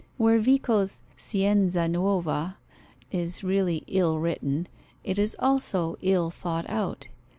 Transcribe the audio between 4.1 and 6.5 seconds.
written, it is also ill